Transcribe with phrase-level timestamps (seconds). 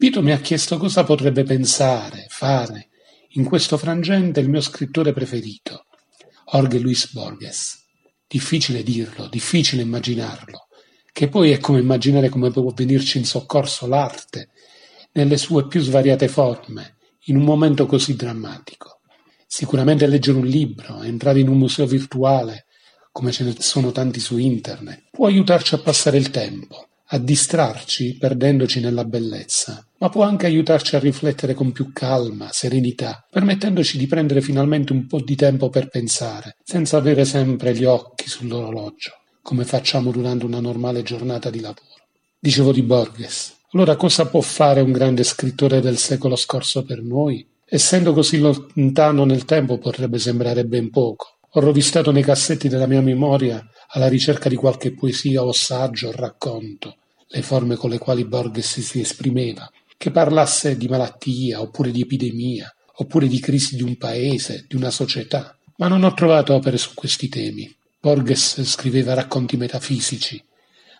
[0.00, 2.88] Vito mi ha chiesto cosa potrebbe pensare, fare,
[3.32, 5.84] in questo frangente il mio scrittore preferito,
[6.50, 7.84] Jorge Luis Borges.
[8.26, 10.68] Difficile dirlo, difficile immaginarlo,
[11.12, 14.48] che poi è come immaginare come può venirci in soccorso l'arte,
[15.12, 19.00] nelle sue più svariate forme, in un momento così drammatico.
[19.46, 22.64] Sicuramente leggere un libro, entrare in un museo virtuale,
[23.12, 28.16] come ce ne sono tanti su internet, può aiutarci a passare il tempo, a distrarci
[28.18, 34.06] perdendoci nella bellezza, ma può anche aiutarci a riflettere con più calma, serenità, permettendoci di
[34.06, 39.12] prendere finalmente un po' di tempo per pensare, senza avere sempre gli occhi sull'orologio,
[39.42, 41.84] come facciamo durante una normale giornata di lavoro.
[42.38, 43.56] Dicevo di Borges.
[43.72, 47.46] Allora cosa può fare un grande scrittore del secolo scorso per noi?
[47.64, 51.38] Essendo così lontano nel tempo potrebbe sembrare ben poco.
[51.50, 56.12] Ho rovistato nei cassetti della mia memoria alla ricerca di qualche poesia o saggio o
[56.12, 56.96] racconto,
[57.32, 62.74] le forme con le quali Borges si esprimeva, che parlasse di malattia, oppure di epidemia,
[62.96, 65.56] oppure di crisi di un paese, di una società.
[65.76, 67.72] Ma non ho trovato opere su questi temi.
[68.00, 70.42] Borges scriveva racconti metafisici,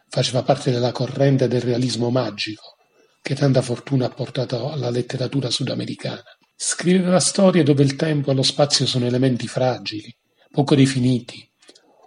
[0.08, 2.76] faceva parte della corrente del realismo magico,
[3.22, 6.22] che tanta fortuna ha portato alla letteratura sudamericana.
[6.54, 10.14] Scriveva storie dove il tempo e lo spazio sono elementi fragili,
[10.50, 11.48] poco definiti,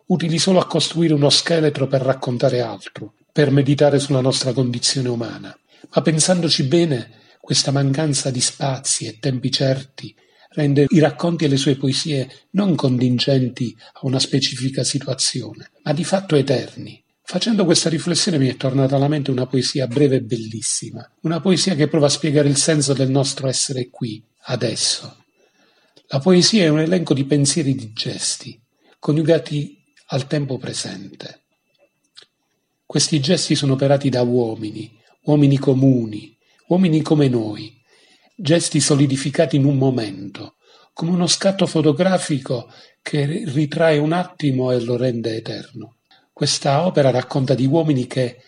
[0.08, 5.58] utili solo a costruire uno scheletro per raccontare altro, per meditare sulla nostra condizione umana.
[5.94, 7.10] Ma pensandoci bene,
[7.42, 10.16] questa mancanza di spazi e tempi certi
[10.52, 16.04] rende i racconti e le sue poesie non contingenti a una specifica situazione, ma di
[16.04, 17.04] fatto eterni.
[17.26, 21.74] Facendo questa riflessione mi è tornata alla mente una poesia breve e bellissima, una poesia
[21.74, 25.24] che prova a spiegare il senso del nostro essere qui, adesso.
[26.08, 28.62] La poesia è un elenco di pensieri e di gesti,
[29.00, 31.43] coniugati al tempo presente.
[32.94, 37.76] Questi gesti sono operati da uomini, uomini comuni, uomini come noi,
[38.36, 40.58] gesti solidificati in un momento,
[40.94, 42.72] come uno scatto fotografico
[43.02, 45.96] che ritrae un attimo e lo rende eterno.
[46.32, 48.44] Questa opera racconta di uomini che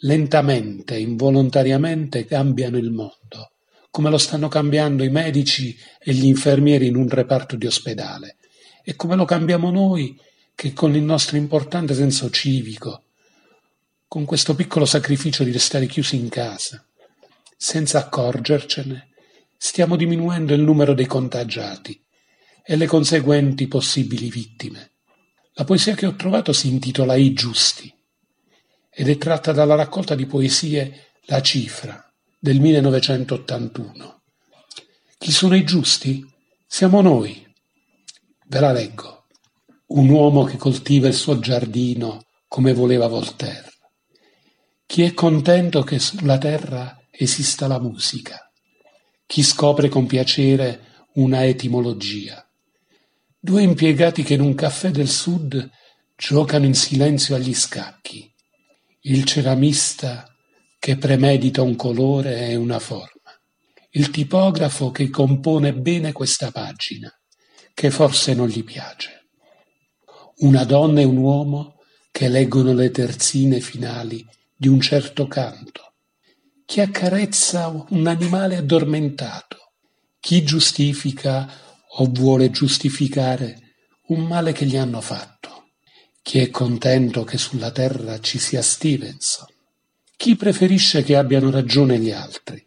[0.00, 3.50] lentamente, involontariamente cambiano il mondo,
[3.90, 8.38] come lo stanno cambiando i medici e gli infermieri in un reparto di ospedale,
[8.82, 10.18] e come lo cambiamo noi
[10.54, 13.02] che con il nostro importante senso civico,
[14.12, 16.86] con questo piccolo sacrificio di restare chiusi in casa,
[17.56, 19.08] senza accorgercene,
[19.56, 21.98] stiamo diminuendo il numero dei contagiati
[22.62, 24.90] e le conseguenti possibili vittime.
[25.54, 27.90] La poesia che ho trovato si intitola I giusti
[28.90, 32.06] ed è tratta dalla raccolta di poesie La cifra
[32.38, 34.22] del 1981.
[35.16, 36.22] Chi sono i giusti?
[36.66, 37.50] Siamo noi.
[38.46, 39.24] Ve la leggo.
[39.86, 43.70] Un uomo che coltiva il suo giardino come voleva Voltaire
[44.92, 48.52] chi è contento che sulla terra esista la musica?
[49.24, 52.46] Chi scopre con piacere una etimologia?
[53.40, 55.66] Due impiegati che in un caffè del sud
[56.14, 58.30] giocano in silenzio agli scacchi.
[59.04, 60.26] Il ceramista
[60.78, 63.32] che premedita un colore e una forma.
[63.92, 67.10] Il tipografo che compone bene questa pagina,
[67.72, 69.28] che forse non gli piace.
[70.40, 74.22] Una donna e un uomo che leggono le terzine finali
[74.62, 75.94] di un certo canto,
[76.64, 79.72] chi accarezza un animale addormentato,
[80.20, 81.52] chi giustifica
[81.96, 83.58] o vuole giustificare
[84.10, 85.70] un male che gli hanno fatto,
[86.22, 89.48] chi è contento che sulla terra ci sia Stevenson,
[90.16, 92.64] chi preferisce che abbiano ragione gli altri.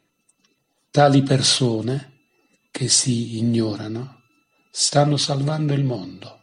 [0.91, 2.23] Tali persone,
[2.71, 4.23] che si ignorano,
[4.69, 6.41] stanno salvando il mondo.